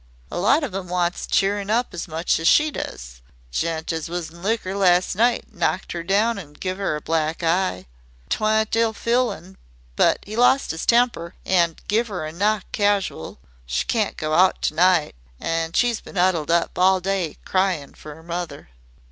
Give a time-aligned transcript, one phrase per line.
[0.31, 3.21] A lot of 'em wants cheerin' up as much as she does.
[3.51, 7.43] Gent as was in liquor last night knocked 'er down an' give 'er a black
[7.43, 7.85] eye.
[8.27, 9.57] 'T wan't ill feelin',
[9.95, 13.37] but he lost his temper, an' give 'er a knock casual.
[13.67, 18.15] She can't go out to night, an' she's been 'uddled up all day cryin' for
[18.15, 18.69] 'er mother."